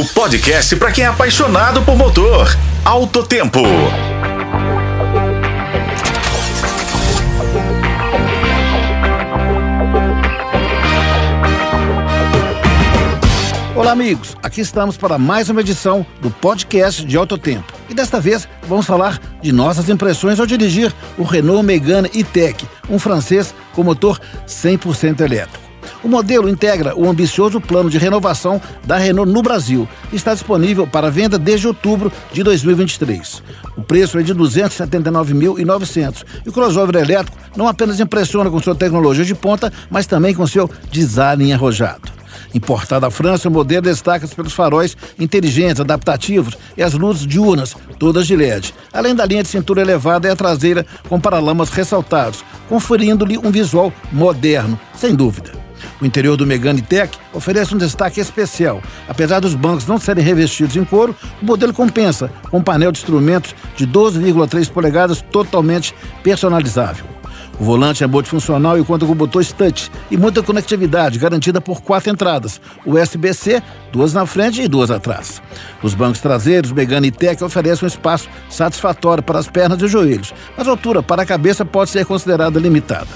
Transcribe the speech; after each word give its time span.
O 0.00 0.04
podcast 0.14 0.74
para 0.76 0.90
quem 0.90 1.04
é 1.04 1.08
apaixonado 1.08 1.82
por 1.82 1.94
motor. 1.94 2.48
Alto 2.82 3.22
Tempo. 3.22 3.60
Olá, 13.76 13.92
amigos. 13.92 14.34
Aqui 14.42 14.62
estamos 14.62 14.96
para 14.96 15.18
mais 15.18 15.50
uma 15.50 15.60
edição 15.60 16.06
do 16.22 16.30
podcast 16.30 17.04
de 17.04 17.18
Alto 17.18 17.36
Tempo. 17.36 17.70
E 17.90 17.92
desta 17.92 18.18
vez 18.18 18.48
vamos 18.66 18.86
falar 18.86 19.20
de 19.42 19.52
nossas 19.52 19.90
impressões 19.90 20.40
ao 20.40 20.46
dirigir 20.46 20.90
o 21.18 21.24
Renault 21.24 21.62
Megane 21.62 22.10
E-Tech, 22.14 22.66
um 22.88 22.98
francês 22.98 23.54
com 23.74 23.84
motor 23.84 24.18
100% 24.46 25.20
elétrico. 25.20 25.69
O 26.02 26.08
modelo 26.08 26.48
integra 26.48 26.96
o 26.96 27.08
ambicioso 27.08 27.60
plano 27.60 27.90
de 27.90 27.98
renovação 27.98 28.60
da 28.84 28.96
Renault 28.96 29.30
no 29.30 29.42
Brasil 29.42 29.86
e 30.10 30.16
está 30.16 30.32
disponível 30.32 30.86
para 30.86 31.10
venda 31.10 31.38
desde 31.38 31.68
outubro 31.68 32.10
de 32.32 32.42
2023. 32.42 33.42
O 33.76 33.82
preço 33.82 34.18
é 34.18 34.22
de 34.22 34.32
R$ 34.32 34.38
279.900 34.38 36.24
e 36.44 36.48
o 36.48 36.52
crossover 36.52 36.96
elétrico 36.96 37.36
não 37.54 37.68
apenas 37.68 38.00
impressiona 38.00 38.50
com 38.50 38.60
sua 38.60 38.74
tecnologia 38.74 39.24
de 39.24 39.34
ponta, 39.34 39.70
mas 39.90 40.06
também 40.06 40.34
com 40.34 40.46
seu 40.46 40.70
design 40.90 41.52
arrojado. 41.52 42.20
Importado 42.54 43.02
da 43.02 43.10
França, 43.10 43.48
o 43.48 43.52
modelo 43.52 43.82
destaca-se 43.82 44.34
pelos 44.34 44.52
faróis 44.52 44.96
inteligentes, 45.18 45.80
adaptativos 45.80 46.56
e 46.76 46.82
as 46.82 46.94
luzes 46.94 47.26
diurnas, 47.26 47.76
todas 47.98 48.26
de 48.26 48.34
LED. 48.34 48.74
Além 48.92 49.14
da 49.14 49.26
linha 49.26 49.42
de 49.42 49.48
cintura 49.48 49.82
elevada 49.82 50.26
e 50.26 50.30
a 50.30 50.36
traseira 50.36 50.86
com 51.08 51.20
paralamas 51.20 51.70
ressaltados, 51.70 52.42
conferindo-lhe 52.68 53.38
um 53.38 53.50
visual 53.50 53.92
moderno, 54.10 54.78
sem 54.94 55.14
dúvida. 55.14 55.59
O 56.00 56.06
interior 56.06 56.36
do 56.36 56.46
Megane 56.46 56.80
Tech 56.82 57.16
oferece 57.32 57.74
um 57.74 57.78
destaque 57.78 58.20
especial. 58.20 58.82
Apesar 59.08 59.40
dos 59.40 59.54
bancos 59.54 59.86
não 59.86 59.98
serem 59.98 60.24
revestidos 60.24 60.76
em 60.76 60.84
couro, 60.84 61.14
o 61.42 61.44
modelo 61.44 61.74
compensa 61.74 62.30
com 62.50 62.58
um 62.58 62.62
painel 62.62 62.90
de 62.90 62.98
instrumentos 62.98 63.54
de 63.76 63.86
12,3 63.86 64.70
polegadas 64.70 65.20
totalmente 65.30 65.94
personalizável. 66.22 67.04
O 67.60 67.64
volante 67.64 68.02
é 68.02 68.06
multifuncional 68.06 68.78
e 68.78 68.84
conta 68.84 69.04
com 69.04 69.14
botões 69.14 69.52
touch 69.52 69.90
e 70.10 70.16
muita 70.16 70.42
conectividade, 70.42 71.18
garantida 71.18 71.60
por 71.60 71.82
quatro 71.82 72.10
entradas, 72.10 72.58
USB-C, 72.86 73.62
duas 73.92 74.14
na 74.14 74.24
frente 74.24 74.62
e 74.62 74.68
duas 74.68 74.90
atrás. 74.90 75.42
Os 75.82 75.92
bancos 75.92 76.22
traseiros, 76.22 76.72
Megane 76.72 77.08
e 77.08 77.10
Tech 77.10 77.44
oferecem 77.44 77.84
um 77.84 77.88
espaço 77.88 78.30
satisfatório 78.48 79.22
para 79.22 79.38
as 79.38 79.46
pernas 79.46 79.78
e 79.82 79.84
os 79.84 79.90
joelhos, 79.90 80.32
mas 80.56 80.66
a 80.66 80.70
altura 80.70 81.02
para 81.02 81.20
a 81.20 81.26
cabeça 81.26 81.62
pode 81.62 81.90
ser 81.90 82.06
considerada 82.06 82.58
limitada. 82.58 83.08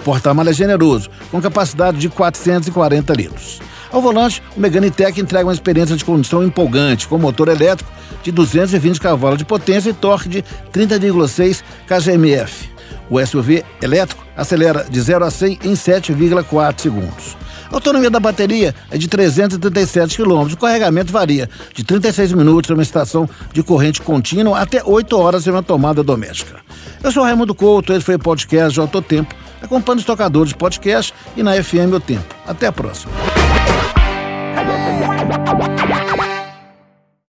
O 0.00 0.02
porta-malas 0.02 0.54
é 0.54 0.58
generoso, 0.58 1.10
com 1.30 1.42
capacidade 1.42 1.98
de 1.98 2.08
440 2.08 3.12
litros. 3.12 3.60
Ao 3.92 4.00
volante, 4.00 4.42
o 4.56 4.60
Megane 4.60 4.90
Tech 4.90 5.20
entrega 5.20 5.46
uma 5.46 5.52
experiência 5.52 5.94
de 5.94 6.04
condução 6.04 6.42
empolgante, 6.42 7.06
com 7.06 7.18
motor 7.18 7.48
elétrico 7.48 7.90
de 8.22 8.32
220 8.32 8.98
cavalos 8.98 9.38
de 9.38 9.44
potência 9.44 9.90
e 9.90 9.92
torque 9.92 10.28
de 10.28 10.42
30,6 10.72 11.62
kgmf. 11.86 12.70
O 13.10 13.24
SUV 13.24 13.62
elétrico 13.82 14.24
acelera 14.36 14.86
de 14.88 15.00
0 15.00 15.24
a 15.24 15.30
100 15.30 15.58
em 15.64 15.72
7,4 15.72 16.80
segundos. 16.80 17.36
A 17.70 17.74
autonomia 17.74 18.10
da 18.10 18.18
bateria 18.18 18.74
é 18.90 18.96
de 18.96 19.06
337 19.06 20.16
km. 20.16 20.52
O 20.52 20.56
carregamento 20.56 21.12
varia 21.12 21.48
de 21.74 21.84
36 21.84 22.32
minutos 22.32 22.70
em 22.70 22.74
uma 22.74 22.82
estação 22.82 23.28
de 23.52 23.62
corrente 23.62 24.00
contínua 24.00 24.58
até 24.60 24.82
8 24.82 25.18
horas 25.18 25.46
em 25.46 25.50
uma 25.50 25.62
tomada 25.62 26.02
doméstica. 26.02 26.60
Eu 27.02 27.12
sou 27.12 27.22
Raimundo 27.22 27.54
Couto, 27.54 27.92
esse 27.92 28.04
foi 28.04 28.14
o 28.14 28.18
podcast 28.18 28.72
de 28.72 28.80
Alto 28.80 29.02
Tempo. 29.02 29.34
Acompanhe 29.62 29.98
os 30.00 30.04
tocadores 30.04 30.50
de 30.50 30.56
podcast 30.56 31.14
e 31.36 31.42
na 31.42 31.52
FM 31.62 31.94
O 31.94 32.00
Tempo. 32.00 32.34
Até 32.46 32.66
a 32.66 32.72
próxima. 32.72 33.12